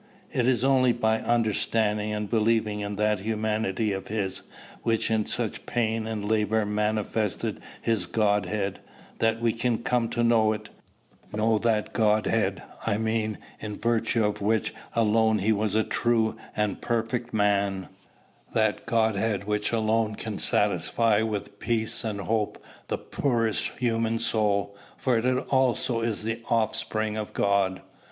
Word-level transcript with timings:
It 0.31 0.47
is 0.47 0.63
only 0.63 0.93
by 0.93 1.19
understanding 1.19 2.11
and 2.11 2.27
believing 2.27 2.79
in 2.79 2.95
that 2.95 3.19
humanity 3.19 3.93
of 3.93 4.07
his, 4.07 4.41
which 4.81 5.11
in 5.11 5.27
such 5.27 5.67
pain 5.67 6.07
and 6.07 6.27
labor 6.27 6.65
manifested 6.65 7.59
his 7.83 8.07
Godhead, 8.07 8.79
that 9.19 9.39
we 9.39 9.53
can 9.53 9.83
come 9.83 10.09
to 10.09 10.23
know 10.23 10.53
it, 10.53 10.69
know 11.31 11.59
that 11.59 11.93
Godhead, 11.93 12.63
I 12.83 12.97
mean, 12.97 13.37
in 13.59 13.77
virtue 13.77 14.25
of 14.25 14.41
which 14.41 14.73
alone 14.95 15.37
he 15.37 15.51
was 15.51 15.75
a 15.75 15.83
true 15.83 16.35
and 16.55 16.81
perfect 16.81 17.31
man; 17.31 17.87
that 18.55 18.87
Godhead 18.87 19.43
which 19.43 19.71
alone 19.71 20.15
can 20.15 20.39
satisfy 20.39 21.21
with 21.21 21.59
peace 21.59 22.03
and 22.03 22.21
hope 22.21 22.57
the 22.87 22.97
poorest 22.97 23.67
human 23.77 24.17
soul, 24.17 24.75
for 24.97 25.19
it 25.19 25.31
also 25.51 26.01
is 26.01 26.23
the 26.23 26.41
offspring 26.49 27.17
of 27.17 27.33
God." 27.33 27.83